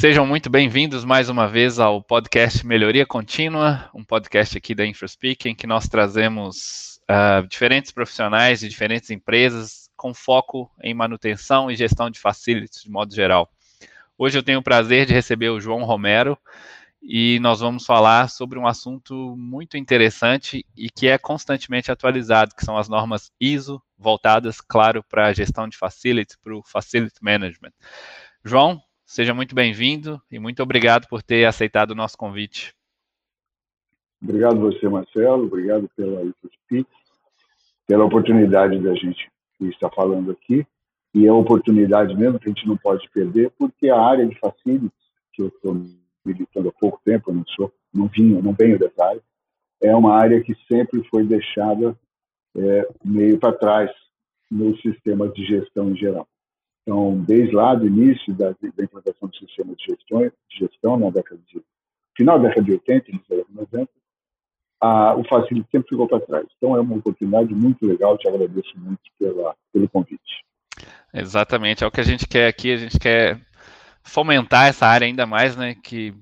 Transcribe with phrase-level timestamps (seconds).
[0.00, 5.46] Sejam muito bem-vindos mais uma vez ao podcast Melhoria Contínua, um podcast aqui da InfraSpeak,
[5.46, 11.76] em que nós trazemos uh, diferentes profissionais de diferentes empresas com foco em manutenção e
[11.76, 13.52] gestão de facilities de modo geral.
[14.16, 16.38] Hoje eu tenho o prazer de receber o João Romero
[17.02, 22.64] e nós vamos falar sobre um assunto muito interessante e que é constantemente atualizado, que
[22.64, 27.72] são as normas ISO, voltadas, claro, para a gestão de facilities, para o Facility Management.
[28.42, 32.72] João, Seja muito bem-vindo e muito obrigado por ter aceitado o nosso convite.
[34.22, 35.46] Obrigado você, Marcelo.
[35.46, 36.32] Obrigado pela
[37.88, 39.28] pela oportunidade da gente
[39.62, 40.64] estar falando aqui.
[41.12, 44.38] E é uma oportunidade mesmo que a gente não pode perder, porque a área de
[44.38, 44.92] facilities,
[45.32, 45.74] que eu estou
[46.24, 49.20] militando há pouco tempo, eu não sou, não vinha, não venho dessa
[49.82, 51.98] é uma área que sempre foi deixada
[52.56, 53.90] é, meio para trás
[54.48, 56.28] nos sistemas de gestão em geral.
[56.90, 61.08] Então, desde lá do início da, da implantação do sistema de gestão, de gestão na
[61.08, 61.62] década de
[62.16, 63.90] final da década de 80, início da década de 90,
[64.80, 66.46] a, o Facility sempre ficou para trás.
[66.56, 68.18] Então, é uma oportunidade muito legal.
[68.18, 70.44] Te agradeço muito pela, pelo convite.
[71.14, 72.72] Exatamente, é o que a gente quer aqui.
[72.72, 73.40] A gente quer
[74.02, 75.76] fomentar essa área ainda mais, né?
[75.76, 76.12] Que,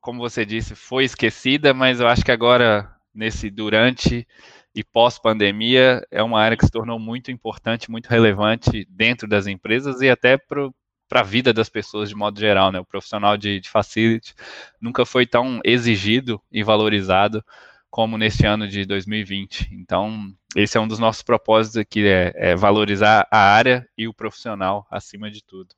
[0.00, 4.26] como você disse, foi esquecida, mas eu acho que agora nesse durante
[4.74, 10.00] e pós-pandemia é uma área que se tornou muito importante, muito relevante dentro das empresas
[10.00, 10.70] e até para
[11.12, 12.78] a vida das pessoas de modo geral, né?
[12.78, 14.34] O profissional de, de facility
[14.80, 17.44] nunca foi tão exigido e valorizado
[17.90, 19.70] como neste ano de 2020.
[19.72, 24.14] Então, esse é um dos nossos propósitos aqui, é, é valorizar a área e o
[24.14, 25.74] profissional acima de tudo.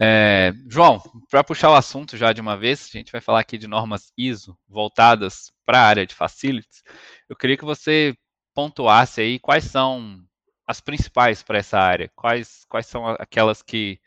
[0.00, 3.56] É, João, para puxar o assunto já de uma vez, a gente vai falar aqui
[3.56, 6.82] de normas ISO voltadas para a área de facilities.
[7.28, 8.14] Eu queria que você
[8.54, 10.18] pontuasse aí quais são
[10.66, 13.98] as principais para essa área, quais, quais são aquelas que,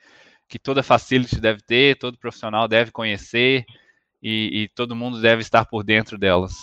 [0.47, 3.65] que toda facility deve ter, todo profissional deve conhecer
[4.21, 6.53] e, e todo mundo deve estar por dentro delas.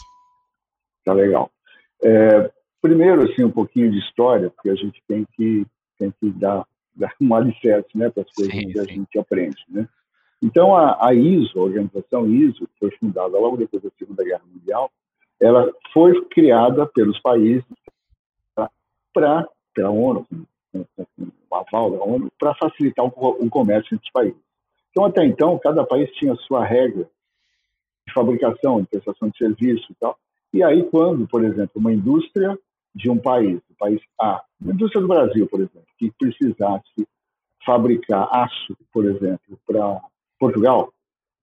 [1.04, 1.50] Tá legal.
[2.02, 2.50] É,
[2.82, 5.66] primeiro, assim, um pouquinho de história, porque a gente tem que,
[5.98, 6.66] tem que dar
[6.96, 8.94] dar um alicerce né, para as coisas sim, que a sim.
[8.94, 9.62] gente aprende.
[9.68, 9.88] Né?
[10.42, 14.42] Então, a, a, ISO, a organização ISO, que foi fundada logo depois da Segunda Guerra
[14.52, 14.90] Mundial,
[15.40, 17.64] ela foi criada pelos países
[19.12, 19.48] para
[19.78, 20.26] a ONU,
[20.74, 24.40] o aval da ONU, para facilitar o, o comércio entre os países.
[24.90, 27.08] Então, até então, cada país tinha a sua regra
[28.06, 30.18] de fabricação, de prestação de serviço e tal.
[30.52, 32.58] E aí, quando, por exemplo, uma indústria
[32.94, 37.06] de um país, país A, a indústria do Brasil, por exemplo, que precisasse
[37.64, 40.00] fabricar aço, por exemplo, para
[40.38, 40.92] Portugal,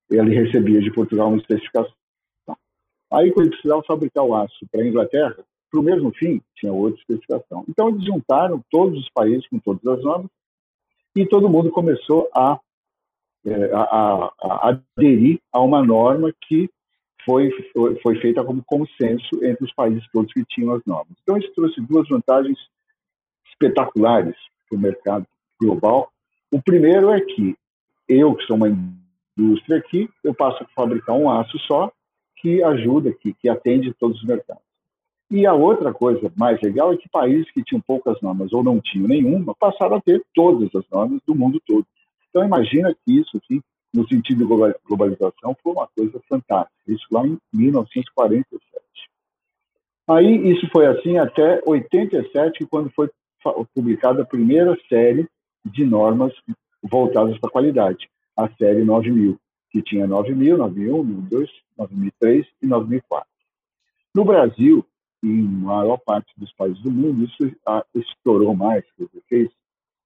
[0.10, 1.94] ele recebia de Portugal uma especificação.
[3.12, 5.38] Aí, quando ele precisava fabricar o aço para a Inglaterra,
[5.70, 7.66] para o mesmo fim, tinha outra especificação.
[7.68, 10.30] Então, eles juntaram todos os países com todas as normas
[11.16, 12.60] e todo mundo começou a,
[13.46, 16.70] é, a, a, a aderir a uma norma que
[17.26, 17.52] foi,
[18.02, 21.16] foi, feita como consenso entre os países todos que tinham as normas.
[21.22, 22.58] Então, isso trouxe duas vantagens
[23.52, 24.36] espetaculares
[24.70, 25.26] para o mercado
[25.60, 26.12] global.
[26.52, 27.56] O primeiro é que
[28.08, 31.92] eu, que sou uma indústria aqui, eu passo a fabricar um aço só
[32.38, 34.64] que ajuda, que, que atende todos os mercados.
[35.32, 38.80] E a outra coisa mais legal é que países que tinham poucas normas ou não
[38.80, 41.88] tinham nenhuma passaram a ter todas as normas do mundo todo.
[42.30, 43.62] Então imagina que isso aqui
[43.94, 46.74] no sentido de globalização, foi uma coisa fantástica.
[46.88, 48.84] Isso lá em 1947.
[50.08, 53.10] Aí isso foi assim até 87, quando foi
[53.74, 55.28] publicada a primeira série
[55.66, 56.34] de normas
[56.82, 59.38] voltadas para a qualidade, a série 9000,
[59.70, 63.28] que tinha 9000, 9001, 9002, 9003 e 9004.
[64.16, 64.86] No Brasil,
[65.24, 67.56] e em maior parte dos países do mundo, isso
[67.96, 68.84] estourou mais,
[69.30, 69.50] fez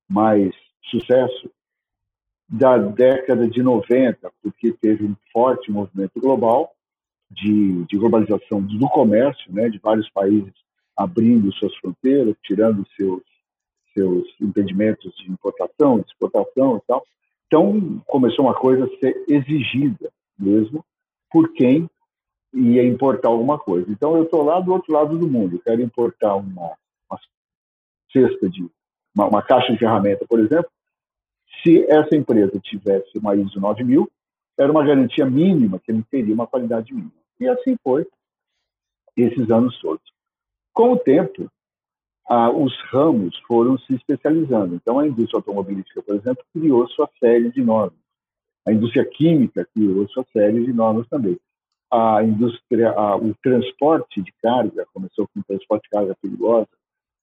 [0.08, 1.50] mais sucesso
[2.48, 6.72] da década de 90, porque teve um forte movimento global
[7.30, 10.54] de, de globalização do comércio, né, de vários países
[10.96, 13.22] abrindo suas fronteiras, tirando seus
[13.94, 17.04] seus impedimentos de importação, de exportação e tal.
[17.48, 20.86] Então começou uma coisa a ser exigida mesmo
[21.32, 21.90] por quem
[22.54, 23.90] ia importar alguma coisa.
[23.92, 26.74] Então eu estou lá do outro lado do mundo, quero importar uma,
[27.10, 27.20] uma
[28.12, 28.70] cesta de
[29.16, 30.70] uma, uma caixa de ferramenta, por exemplo,
[31.62, 34.10] se essa empresa tivesse uma ISO 9000,
[34.58, 37.12] era uma garantia mínima que ele teria uma qualidade mínima.
[37.40, 38.08] E assim foi
[39.16, 40.04] esses anos todos.
[40.74, 41.50] Com o tempo,
[42.30, 44.76] ah, os ramos foram se especializando.
[44.76, 48.00] Então, a indústria automobilística, por exemplo, criou sua série de normas.
[48.68, 51.38] A indústria química criou sua série de normas também.
[51.92, 56.68] A indústria, o transporte de carga começou com o transporte de carga perigosa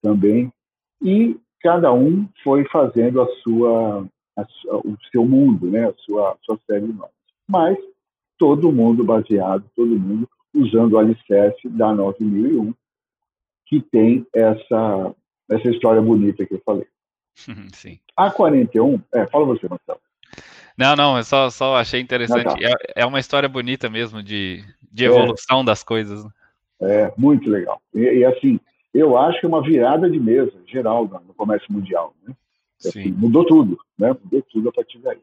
[0.03, 0.51] também.
[1.03, 4.47] E cada um foi fazendo a sua a,
[4.77, 7.11] o seu mundo, né, a sua, a sua série de normas.
[7.49, 7.79] Mas
[8.39, 12.73] todo mundo baseado, todo mundo usando o alicerce da 9001,
[13.67, 15.15] que tem essa,
[15.51, 16.87] essa história bonita que eu falei.
[17.73, 17.99] Sim.
[18.17, 20.01] A 41, é, fala você, Marcelo.
[20.77, 22.47] Não, não, eu só, só achei interessante.
[22.47, 22.79] Ah, tá.
[22.97, 25.09] é, é, uma história bonita mesmo de, de é.
[25.09, 26.25] evolução é, das coisas.
[26.25, 26.31] Né?
[26.81, 27.81] É, muito legal.
[27.95, 28.59] E, e, assim,
[28.93, 32.15] eu acho que é uma virada de mesa geral no comércio mundial.
[32.27, 32.35] Né?
[33.13, 34.09] Mudou tudo, né?
[34.09, 35.21] Mudou tudo a partir daí.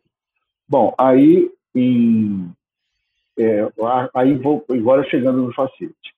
[0.68, 2.52] Bom, aí em,
[3.38, 3.72] é,
[4.14, 6.14] aí vou agora chegando no facility.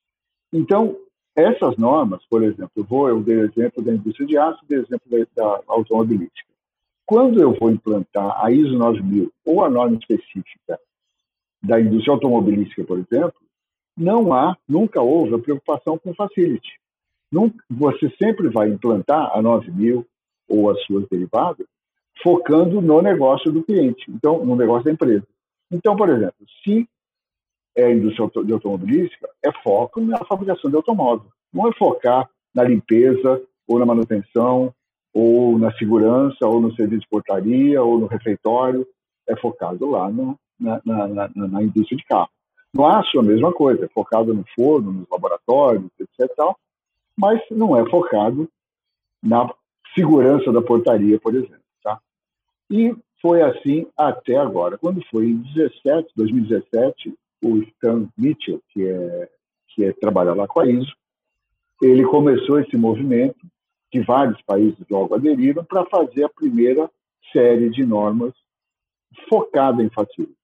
[0.51, 0.97] Então,
[1.35, 5.01] essas normas, por exemplo, eu vou, eu dei exemplo da indústria de aço, dei exemplo
[5.09, 6.53] da, da automobilística.
[7.05, 10.79] Quando eu vou implantar a ISO 9000 ou a norma específica
[11.61, 13.35] da indústria automobilística, por exemplo,
[13.97, 16.79] não há, nunca houve a preocupação com facility.
[17.69, 20.05] Você sempre vai implantar a 9000
[20.47, 21.67] ou as suas derivadas
[22.21, 25.27] focando no negócio do cliente, então no negócio da empresa.
[25.71, 26.87] Então, por exemplo, se
[27.75, 31.27] é a indústria de automobilística, é foco na fabricação de automóvel.
[31.51, 34.73] Não é focar na limpeza ou na manutenção
[35.13, 38.87] ou na segurança ou no serviço de portaria ou no refeitório.
[39.27, 42.29] É focado lá no, na, na, na, na, indústria de carro.
[42.73, 46.29] No aço, a mesma coisa, é focado no forno, nos laboratórios, etc.
[47.17, 48.49] Mas não é focado
[49.21, 49.47] na
[49.93, 51.59] segurança da portaria, por exemplo.
[51.83, 51.99] Tá?
[52.69, 54.77] E foi assim até agora.
[54.77, 57.13] Quando foi em 17, 2017,
[57.43, 59.29] o Stan Mitchell, que é
[59.73, 60.95] que é, trabalha lá com a ISO,
[61.81, 63.39] ele começou esse movimento
[63.91, 66.89] que vários países logo aderiram para fazer a primeira
[67.31, 68.33] série de normas
[69.29, 70.35] focada em facilities.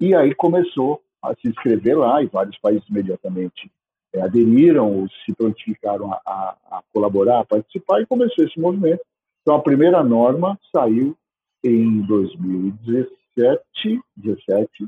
[0.00, 3.70] E aí começou a se inscrever lá e vários países imediatamente
[4.14, 9.02] é, aderiram ou se prontificaram a, a, a, colaborar, a participar e começou esse movimento.
[9.40, 11.16] Então a primeira norma saiu
[11.64, 14.86] em 2017, 17,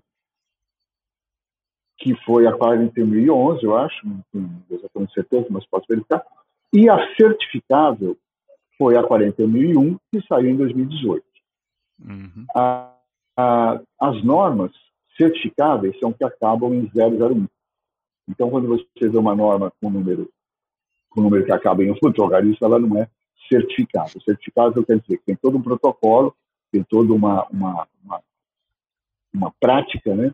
[1.98, 6.24] que foi a 40.011, eu acho, não tenho exatamente certeza, mas posso verificar.
[6.72, 8.16] E a certificável
[8.76, 11.24] foi a 40.001, que saiu em 2018.
[12.04, 12.46] Uhum.
[12.54, 12.92] A,
[13.36, 14.72] a, as normas
[15.16, 17.46] certificáveis são que acabam em 001.
[18.28, 20.30] Então, quando você vê uma norma com número,
[21.10, 23.08] com número que acaba em um logarista, ela não é
[23.48, 24.20] certificável.
[24.22, 26.34] Certificável quer dizer que tem todo um protocolo,
[26.72, 28.22] tem toda uma, uma, uma,
[29.32, 30.32] uma prática, né,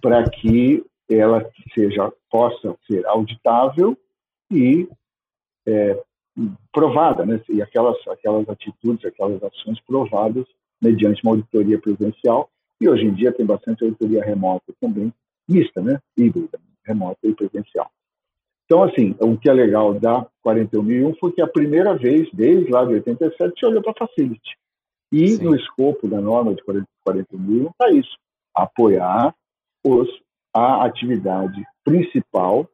[0.00, 3.96] para que ela seja possa ser auditável
[4.50, 4.88] e
[5.66, 6.02] é,
[6.72, 7.40] provada, né?
[7.48, 10.44] E aquelas aquelas atitudes, aquelas ações provadas
[10.80, 15.12] mediante uma auditoria presencial e hoje em dia tem bastante auditoria remota também,
[15.48, 16.00] mista, né?
[16.16, 17.90] Híbrida, remota e presencial.
[18.64, 22.84] Então, assim, o que é legal da 41.001 foi que a primeira vez, desde lá
[22.84, 24.56] de 87, se olhou para a Facility.
[25.12, 25.44] E Sim.
[25.44, 28.16] no escopo da norma de 41.001 está isso,
[28.54, 29.34] apoiar
[29.84, 30.08] os,
[30.52, 32.68] a atividade principal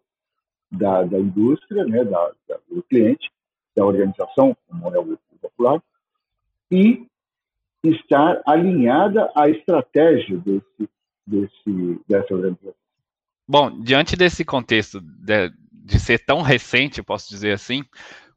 [0.71, 3.31] da, da indústria, né, da, da, do cliente,
[3.77, 5.83] da organização, como é o popular,
[6.71, 7.07] e
[7.85, 10.89] estar alinhada à estratégia desse,
[11.27, 12.82] desse, dessa organização.
[13.47, 17.85] Bom, diante desse contexto de, de ser tão recente, posso dizer assim,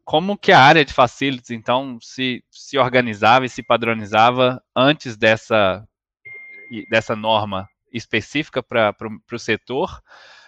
[0.04, 5.84] como que a área de facilities, então, se, se organizava e se padronizava antes dessa,
[6.90, 8.96] dessa norma específica para
[9.32, 10.02] o setor,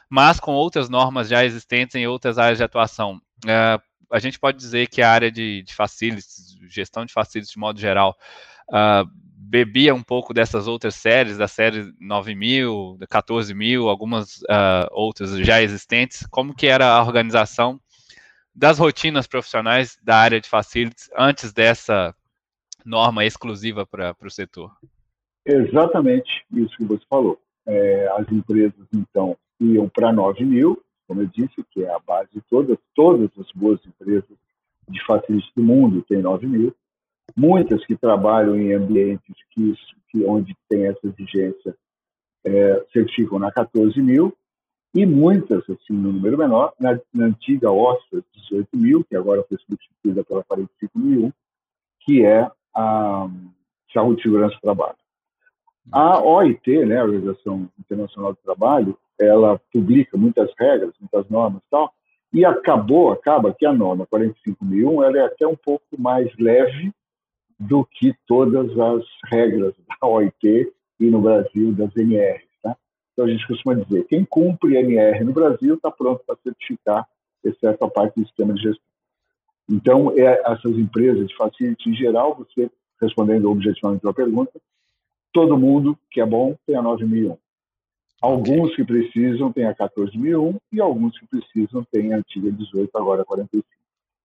[0.10, 3.15] mas com outras normas já existentes em outras áreas de atuação.
[3.46, 7.60] Uh, a gente pode dizer que a área de, de facilities, gestão de facilities de
[7.60, 8.15] modo geral,
[8.70, 9.10] uh,
[9.48, 16.27] bebia um pouco dessas outras séries, da série 9000, 14000, algumas uh, outras já existentes,
[16.30, 17.80] como que era a organização
[18.54, 22.13] das rotinas profissionais da área de facilities antes dessa
[22.86, 24.72] norma exclusiva para o setor?
[25.46, 27.39] Exatamente isso que você falou.
[27.66, 32.30] É, as empresas, então, iam para 9 mil, como eu disse, que é a base
[32.34, 34.38] de todas, todas as boas empresas
[34.89, 36.75] de facilities do mundo têm 9 mil.
[37.36, 39.74] Muitas que trabalham em ambientes que,
[40.10, 41.75] que onde tem essa exigência
[42.46, 44.36] é, certificam na 14 mil,
[44.93, 49.57] e muitas, assim, no número menor, na, na antiga OSFA 18 mil, que agora foi
[49.57, 51.31] substituída pela 45.001,
[52.01, 53.29] que é a
[53.93, 54.98] Saúde e Segurança do Trabalho.
[55.91, 61.69] A OIT, né, a Organização Internacional do Trabalho, ela publica muitas regras, muitas normas e
[61.69, 61.93] tal,
[62.34, 66.91] e acabou, acaba que a norma 45.001 ela é até um pouco mais leve
[67.60, 72.44] do que todas as regras da OIT e no Brasil das NR.
[72.62, 72.76] Tá?
[73.14, 77.08] Então a gente costuma dizer, quem cumpre NR no Brasil está pronto para certificar,
[77.44, 78.88] exceto a parte do sistema de gestão.
[79.70, 82.70] Então, é, essas empresas de facility em geral, você
[83.02, 84.60] respondendo objetivamente a pergunta,
[85.32, 87.38] todo mundo que é bom tem a 9001.
[88.22, 93.24] Alguns que precisam têm a 14001 e alguns que precisam têm a antiga 18, agora
[93.24, 93.68] 45.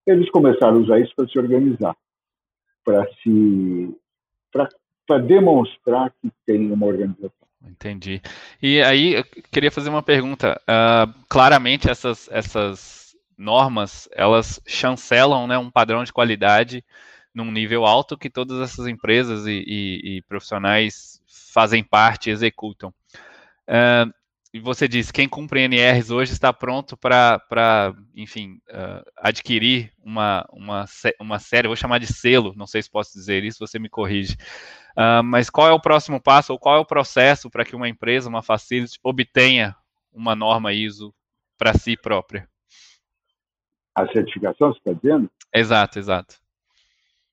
[0.06, 1.94] Eles começaram a usar isso para se organizar,
[2.84, 3.96] para se
[5.06, 7.30] para demonstrar que tem uma organização.
[7.64, 8.20] Entendi.
[8.60, 10.60] E aí, eu queria fazer uma pergunta.
[10.62, 16.84] Uh, claramente, essas, essas normas, elas chancelam né, um padrão de qualidade
[17.34, 21.22] num nível alto que todas essas empresas e, e, e profissionais
[21.52, 22.92] fazem parte, executam.
[23.68, 24.12] Uh,
[24.52, 30.84] e você disse, quem cumpre NRs hoje está pronto para, enfim, uh, adquirir uma, uma,
[31.18, 34.34] uma série, vou chamar de selo, não sei se posso dizer isso, você me corrige.
[34.92, 37.88] Uh, mas qual é o próximo passo, ou qual é o processo para que uma
[37.88, 39.74] empresa, uma facility, obtenha
[40.12, 41.14] uma norma ISO
[41.56, 42.46] para si própria?
[43.94, 45.30] A certificação, você está dizendo?
[45.54, 46.36] Exato, exato.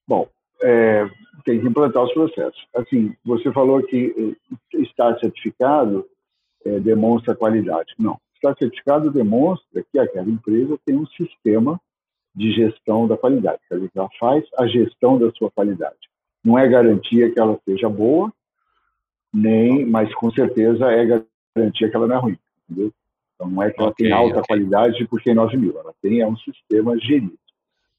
[0.08, 0.30] Bom,
[0.62, 1.06] é,
[1.44, 2.66] tem que implantar os processos.
[2.74, 4.36] Assim, você falou que
[4.74, 6.08] eh, estar certificado
[6.70, 7.94] é, demonstra qualidade.
[7.98, 8.20] Não.
[8.36, 11.80] Estar certificado demonstra que aquela empresa tem um sistema
[12.36, 15.98] de gestão da qualidade, quer dizer, ela faz a gestão da sua qualidade.
[16.46, 18.32] Não é garantia que ela seja boa,
[19.34, 21.24] nem, mas com certeza é
[21.56, 22.38] garantia que ela não é ruim,
[22.70, 22.94] entendeu?
[23.36, 24.48] Então não é que ela okay, tem alta okay.
[24.48, 27.38] qualidade porque tem 9 mil, ela tem é um sistema gerido.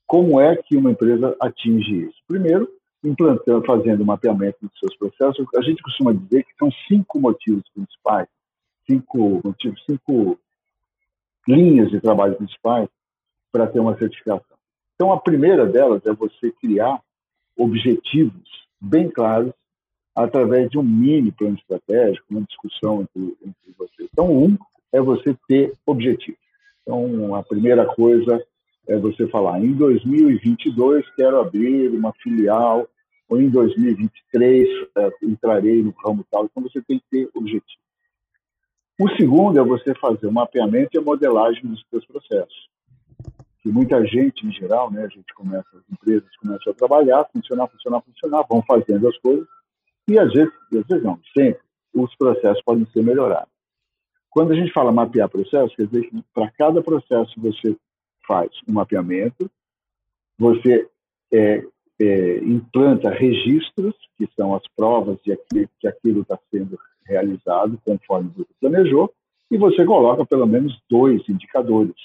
[0.07, 2.19] Como é que uma empresa atinge isso?
[2.27, 2.69] Primeiro,
[3.05, 5.47] implantando, fazendo o mapeamento dos seus processos.
[5.55, 8.29] A gente costuma dizer que são cinco motivos principais
[8.91, 9.41] cinco,
[9.87, 10.39] cinco
[11.47, 12.89] linhas de trabalho principais
[13.53, 14.57] para ter uma certificação.
[14.95, 17.01] Então, a primeira delas é você criar
[17.57, 19.53] objetivos bem claros
[20.15, 24.09] através de um mini plano estratégico, uma discussão entre, entre vocês.
[24.13, 24.59] Então, um
[24.93, 26.41] é você ter objetivos.
[26.83, 28.45] Então, a primeira coisa
[28.89, 32.89] é você falar, em 2022 quero abrir uma filial,
[33.29, 36.47] ou em 2023 é, entrarei no ramo tal.
[36.47, 37.90] Então, você tem que ter objetivos.
[39.01, 42.69] O segundo é você fazer o mapeamento e a modelagem dos seus processos.
[43.63, 47.67] Que muita gente, em geral, né, a gente começa, as empresas começam a trabalhar, funcionar,
[47.69, 49.49] funcionar, funcionar, vão fazendo as coisas,
[50.07, 51.63] e às vezes, às vezes não, sempre,
[51.95, 53.49] os processos podem ser melhorados.
[54.29, 57.75] Quando a gente fala mapear processos, quer dizer que para cada processo você
[58.29, 59.51] faz um mapeamento,
[60.39, 60.87] você
[61.33, 61.65] é,
[61.99, 65.35] é, implanta registros, que são as provas de
[65.81, 66.79] que aquilo está sendo
[67.11, 69.13] realizado conforme você planejou,
[69.51, 71.97] e você coloca pelo menos dois indicadores.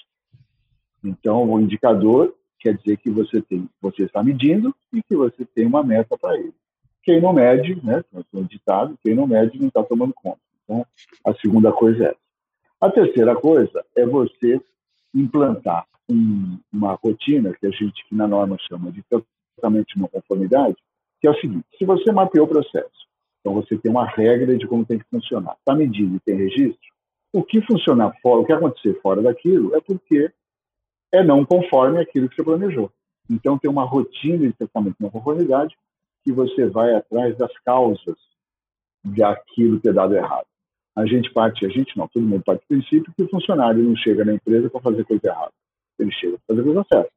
[1.03, 5.67] Então, o indicador quer dizer que você tem, você está medindo e que você tem
[5.67, 6.53] uma meta para ele.
[7.03, 10.39] Quem não mede, né, é ditado, quem não mede não está tomando conta.
[10.63, 10.83] Então,
[11.23, 12.17] a segunda coisa é essa.
[12.81, 14.59] A terceira coisa é você
[15.13, 19.03] implantar um, uma rotina que a gente que na norma chama de
[19.55, 20.75] tratamento de não conformidade,
[21.21, 23.04] que é o seguinte: se você mapeou o processo,
[23.45, 25.55] então você tem uma regra de como tem que funcionar.
[25.59, 26.89] Está medido e tem registro.
[27.31, 30.31] O que funcionar fora, o que acontecer fora daquilo é porque
[31.13, 32.91] é não conforme aquilo que você planejou.
[33.29, 35.77] Então tem uma rotina de tratamento de conformidade
[36.23, 38.15] que você vai atrás das causas
[39.03, 40.47] daquilo ter dado errado.
[40.95, 43.95] A gente parte, a gente não, todo mundo parte do princípio que o funcionário não
[43.95, 45.51] chega na empresa para fazer coisa errada.
[45.99, 47.11] Ele chega para fazer coisa certa.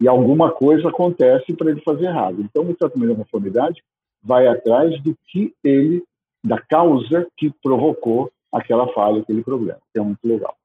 [0.00, 2.40] E alguma coisa acontece para ele fazer errado.
[2.40, 3.82] Então, o tratamento de conformidade
[4.26, 6.02] vai atrás do que ele,
[6.42, 10.56] da causa que provocou aquela falha, aquele problema, que é muito legal.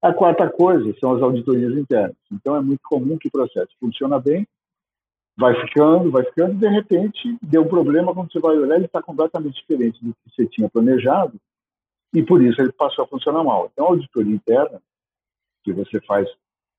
[0.00, 2.16] A quarta coisa são as auditorias internas.
[2.30, 4.46] Então, é muito comum que o processo funciona bem,
[5.36, 8.86] vai ficando, vai ficando, e de repente deu um problema, quando você vai olhar, ele
[8.86, 11.34] está completamente diferente do que você tinha planejado,
[12.14, 13.68] e por isso ele passou a funcionar mal.
[13.72, 14.80] Então, a auditoria interna,
[15.64, 16.28] que você faz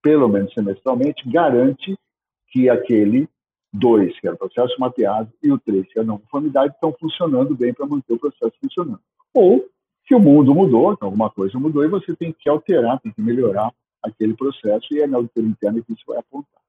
[0.01, 1.97] pelo menos semestralmente, garante
[2.49, 3.27] que aquele
[3.73, 6.93] dois, que era o processo mapeado, e o três, que era a não conformidade, estão
[6.99, 8.99] funcionando bem para manter o processo funcionando.
[9.33, 9.65] Ou
[10.05, 13.73] que o mundo mudou, alguma coisa mudou, e você tem que alterar, tem que melhorar
[14.03, 16.61] aquele processo, e é na auditoria interna que isso vai apontar.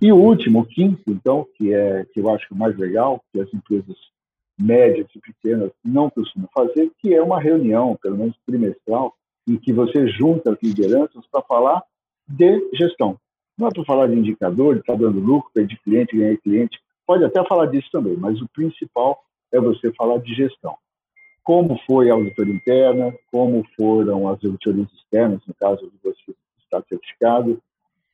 [0.00, 2.76] E o último, o quinto, então, que é que eu acho que é o mais
[2.76, 3.96] legal, que as empresas
[4.58, 9.14] médias e pequenas não costumam fazer, que é uma reunião, pelo menos trimestral,
[9.48, 11.82] em que você junta as lideranças para falar
[12.28, 13.18] de gestão.
[13.58, 16.80] Não é para falar de indicador, de estar tá dando lucro, perder cliente, ganhar cliente.
[17.06, 20.76] Pode até falar disso também, mas o principal é você falar de gestão.
[21.42, 26.82] Como foi a auditoria interna, como foram as auditorias externas, no caso de você estar
[26.88, 27.60] certificado,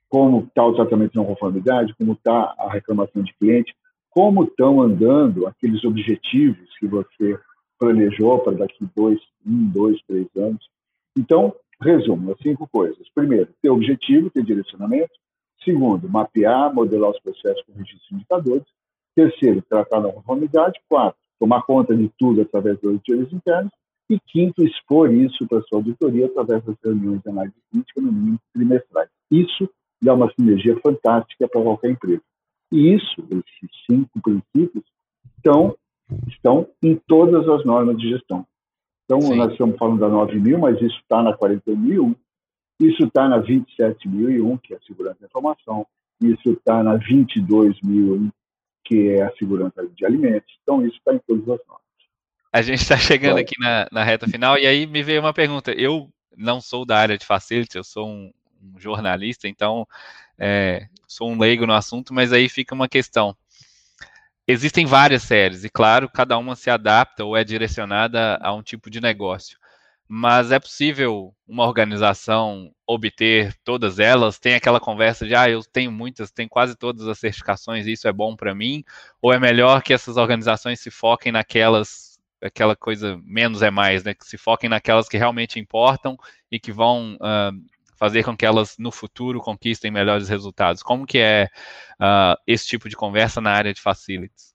[0.09, 3.75] como está o tratamento de não conformidade, como está a reclamação de cliente,
[4.11, 7.39] como estão andando aqueles objetivos que você
[7.79, 10.69] planejou para daqui dois, um, dois, três anos.
[11.17, 13.09] Então, resumo, as cinco coisas.
[13.15, 15.13] Primeiro, ter objetivo, ter direcionamento.
[15.65, 18.67] Segundo, mapear, modelar os processos com registros de indicadores.
[19.15, 20.81] Terceiro, tratar da conformidade.
[20.89, 23.73] Quarto, tomar conta de tudo através dos auditores internos.
[24.11, 28.11] E quinto, expor isso para a sua auditoria através das reuniões de análise crítica, no
[28.11, 29.11] mínimo trimestrais.
[29.31, 29.69] Isso
[30.03, 32.23] dá uma sinergia fantástica para qualquer empresa.
[32.73, 34.85] E isso, esses cinco princípios,
[35.37, 35.77] estão,
[36.29, 38.47] estão em todas as normas de gestão.
[39.05, 39.37] Então, Sim.
[39.37, 42.15] nós estamos falando da 9.000, mas isso está na 41.001,
[42.81, 45.87] isso está na 27.001, que é a segurança da informação,
[46.21, 48.31] isso está na 22.001,
[48.85, 50.53] que é a segurança de alimentos.
[50.63, 51.89] Então, isso está em todas as normas.
[52.53, 55.73] A gente está chegando aqui na, na, reta final e aí me veio uma pergunta.
[55.73, 58.33] Eu não sou da área de facility, eu sou um,
[58.63, 59.87] um jornalista, então
[60.39, 63.37] é, sou um leigo no assunto, mas aí fica uma questão.
[64.47, 68.89] Existem várias séries e, claro, cada uma se adapta ou é direcionada a um tipo
[68.89, 69.59] de negócio.
[70.09, 74.39] Mas é possível uma organização obter todas elas?
[74.39, 78.13] Tem aquela conversa de, ah, eu tenho muitas, tenho quase todas as certificações, isso é
[78.13, 78.83] bom para mim?
[79.21, 82.09] Ou é melhor que essas organizações se foquem naquelas
[82.41, 84.15] aquela coisa menos é mais, né?
[84.15, 86.17] Que se foquem naquelas que realmente importam
[86.51, 87.53] e que vão uh,
[87.97, 90.83] fazer com que elas no futuro conquistem melhores resultados.
[90.83, 91.49] Como que é
[92.01, 94.55] uh, esse tipo de conversa na área de facilities?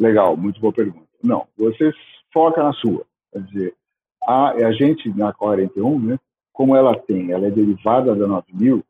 [0.00, 1.06] Legal, muito boa pergunta.
[1.22, 1.92] Não, você
[2.32, 3.04] foca na sua.
[3.32, 3.74] Quer dizer,
[4.30, 6.18] a, a gente na 41, né?
[6.52, 8.84] Como ela tem, ela é derivada da 9000,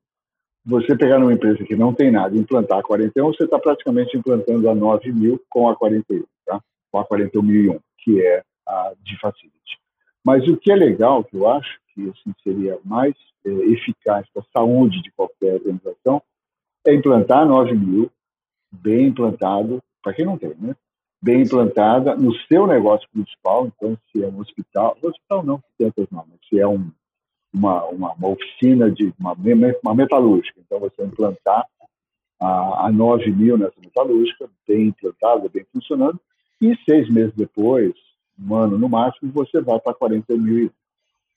[0.65, 4.17] você pegar uma empresa que não tem nada e implantar a 41, você está praticamente
[4.17, 6.61] implantando a 9000 com a 41, tá?
[6.91, 9.79] Com a 41001 que é a de facility.
[10.25, 14.43] Mas o que é legal, que eu acho que assim, seria mais é, eficaz para
[14.43, 16.23] a saúde de qualquer organização,
[16.87, 18.11] é implantar 9 mil,
[18.71, 20.75] bem implantado, para quem não tem, né?
[21.23, 26.11] Bem implantada no seu negócio principal, então se é um hospital, hospital não, tem tantas
[26.11, 26.91] não, se é um,
[27.53, 29.37] uma, uma, uma, oficina de uma,
[29.83, 31.67] uma metalúrgica, então você implantar
[32.41, 36.19] a, a 9 mil nessa metalúrgica, bem implantada, bem funcionando,
[36.61, 37.93] e seis meses depois,
[38.39, 40.71] um ano no máximo, você vai para 40 mil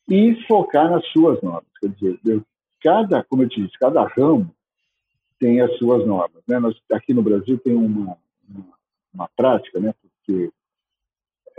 [0.10, 1.72] e focar nas suas normas.
[1.80, 2.42] Quer dizer,
[2.82, 4.50] cada, como eu te disse, cada ramo
[5.40, 6.42] tem as suas normas.
[6.48, 6.60] Né?
[6.60, 8.18] Nós, aqui no Brasil tem uma,
[8.50, 8.66] uma,
[9.14, 9.94] uma prática, né?
[10.02, 10.52] porque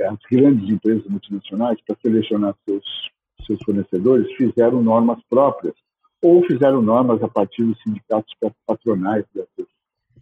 [0.03, 2.85] as grandes empresas multinacionais, para selecionar seus,
[3.47, 5.75] seus fornecedores, fizeram normas próprias
[6.23, 8.35] ou fizeram normas a partir dos sindicatos
[8.67, 9.25] patronais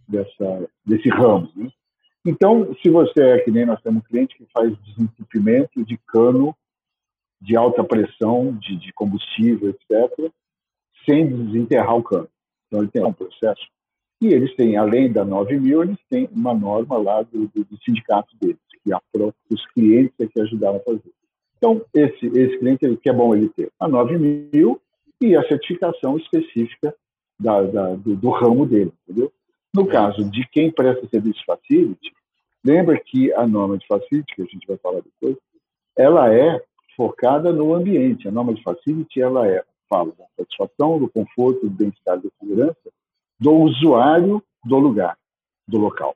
[0.07, 1.49] dessa, desse ramo.
[1.55, 1.71] Né?
[2.25, 6.55] Então, se você é que nem nós temos um cliente que faz desentupimento de cano
[7.41, 10.31] de alta pressão, de, de combustível, etc.,
[11.05, 12.29] sem desenterrar o cano.
[12.67, 13.61] Então, ele tem um processo.
[14.23, 17.77] E eles têm, além da 9 mil, eles têm uma norma lá do, do, do
[17.83, 19.01] sindicato deles, que a
[19.51, 21.11] os clientes é que ajudaram a fazer.
[21.57, 24.79] Então, esse, esse cliente, ele, que é bom ele ter a 9 mil
[25.19, 26.95] e a certificação específica
[27.37, 29.29] da, da, do, do ramo dele, entendeu?
[29.75, 32.13] No caso de quem presta serviço facility,
[32.63, 35.35] lembra que a norma de facility, que a gente vai falar depois,
[35.97, 36.63] ela é
[36.95, 38.25] focada no ambiente.
[38.25, 42.93] A norma de facility, ela é, fala da satisfação, do conforto, do bem-estar, da segurança
[43.43, 45.17] do usuário do lugar,
[45.67, 46.15] do local.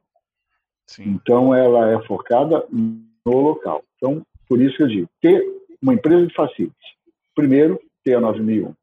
[0.85, 1.09] Sim.
[1.09, 3.83] Então, ela é focada no local.
[3.97, 5.45] Então, por isso que eu digo, ter
[5.81, 6.97] uma empresa de facility,
[7.35, 8.73] primeiro, ter a 9001.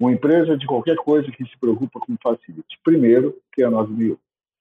[0.00, 2.76] Uma empresa de qualquer coisa que se preocupa com facility.
[2.82, 4.18] Primeiro, é a 9000.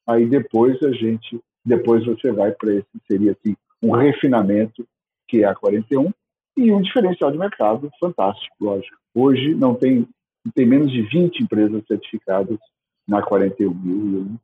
[0.07, 4.87] Aí depois a gente, depois você vai para esse, seria assim, um refinamento,
[5.27, 6.13] que é a 41,
[6.55, 8.95] e um diferencial de mercado fantástico, lógico.
[9.15, 10.07] Hoje não tem,
[10.53, 12.59] tem menos de 20 empresas certificadas
[13.07, 14.39] na 41 mil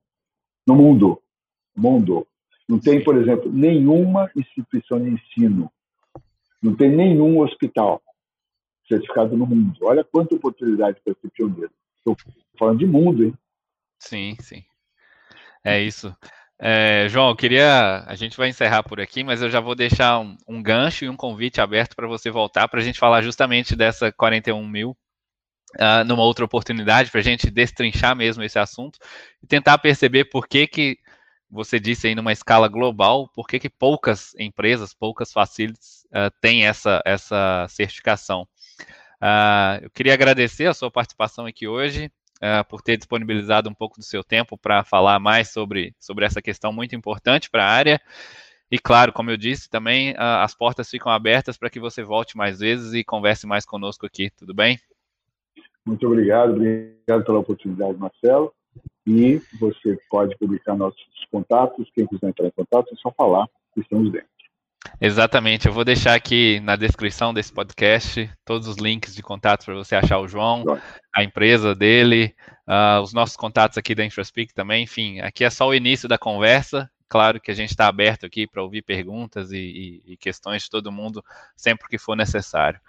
[0.67, 1.21] no mundo.
[1.75, 2.27] Mundo.
[2.67, 5.71] Não tem, por exemplo, nenhuma instituição de ensino,
[6.61, 8.01] não tem nenhum hospital
[8.87, 9.77] certificado no mundo.
[9.81, 11.71] Olha quanta oportunidade para ser pioneiro.
[11.97, 12.15] Estou
[12.57, 13.33] falando de mundo, hein?
[13.99, 14.63] Sim, sim.
[15.63, 16.15] É isso.
[16.59, 18.03] É, João, eu queria.
[18.05, 21.09] A gente vai encerrar por aqui, mas eu já vou deixar um, um gancho e
[21.09, 24.95] um convite aberto para você voltar para a gente falar justamente dessa 41 mil
[25.75, 28.99] uh, numa outra oportunidade, para a gente destrinchar mesmo esse assunto
[29.41, 30.97] e tentar perceber por que, que
[31.51, 36.65] você disse aí numa escala global, por que, que poucas empresas, poucas facilities uh, têm
[36.65, 38.47] essa, essa certificação.
[39.21, 43.99] Uh, eu queria agradecer a sua participação aqui hoje, uh, por ter disponibilizado um pouco
[43.99, 48.01] do seu tempo para falar mais sobre, sobre essa questão muito importante para a área.
[48.71, 52.59] E claro, como eu disse, também as portas ficam abertas para que você volte mais
[52.59, 54.79] vezes e converse mais conosco aqui, tudo bem?
[55.85, 58.53] Muito obrigado, obrigado pela oportunidade, Marcelo.
[59.05, 61.89] E você pode publicar nossos contatos.
[61.93, 64.29] Quem quiser entrar em contato, é só falar que estamos dentro.
[64.99, 69.75] Exatamente, eu vou deixar aqui na descrição desse podcast todos os links de contato para
[69.75, 70.63] você achar o João,
[71.13, 72.35] a empresa dele,
[72.67, 74.83] uh, os nossos contatos aqui da InfraSpeak também.
[74.83, 76.89] Enfim, aqui é só o início da conversa.
[77.07, 80.69] Claro que a gente está aberto aqui para ouvir perguntas e, e, e questões de
[80.69, 81.23] todo mundo
[81.55, 82.79] sempre que for necessário.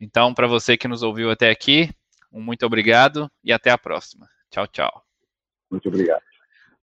[0.00, 1.90] Então, para você que nos ouviu até aqui,
[2.32, 4.28] um muito obrigado e até a próxima.
[4.50, 5.02] Tchau, tchau.
[5.70, 6.22] Muito obrigado.